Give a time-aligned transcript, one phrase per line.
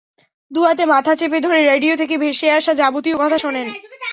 [0.51, 3.67] দুহাতে মাথা চেপে ধরে রেডিও থেকে ভেসে আসা যাবতীয় কথা শোনেন।